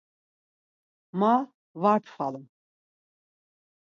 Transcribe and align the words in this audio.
Ma 1.19 1.33
var 1.81 1.97
pxvalum. 2.03 2.45